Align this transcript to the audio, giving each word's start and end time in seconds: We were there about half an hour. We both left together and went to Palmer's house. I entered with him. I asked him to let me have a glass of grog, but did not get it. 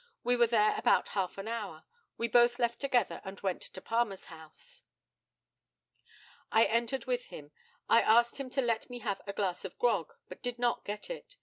We 0.23 0.35
were 0.35 0.47
there 0.47 0.73
about 0.77 1.09
half 1.09 1.37
an 1.37 1.47
hour. 1.47 1.83
We 2.17 2.27
both 2.27 2.57
left 2.57 2.79
together 2.79 3.21
and 3.23 3.39
went 3.41 3.61
to 3.61 3.81
Palmer's 3.81 4.25
house. 4.25 4.81
I 6.51 6.65
entered 6.65 7.05
with 7.05 7.27
him. 7.27 7.51
I 7.87 8.01
asked 8.01 8.37
him 8.37 8.49
to 8.49 8.63
let 8.63 8.89
me 8.89 8.97
have 8.97 9.21
a 9.27 9.33
glass 9.33 9.63
of 9.63 9.77
grog, 9.77 10.13
but 10.27 10.41
did 10.41 10.57
not 10.57 10.85
get 10.85 11.11
it. 11.11 11.37